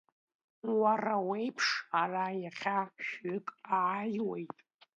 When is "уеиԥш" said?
1.27-1.67